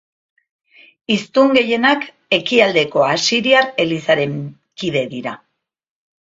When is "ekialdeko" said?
2.39-3.05